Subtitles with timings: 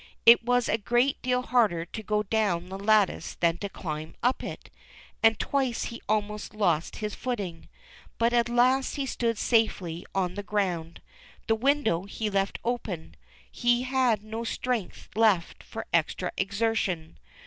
[0.25, 4.43] It was a great deal harder to go down the lattice than to climb up
[4.43, 4.71] it,
[5.21, 7.69] and twice he almost lost his footing.
[8.17, 11.03] But at last he stood safely on the ground.
[11.45, 13.13] The window he left open;
[13.51, 17.19] he had no strength left for extra exertion.